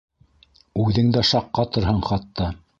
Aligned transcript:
Үҙең 0.85 1.13
дә 1.17 1.25
шаҡ 1.33 1.53
ҡатырһың 1.61 2.05
хатта. 2.11 2.53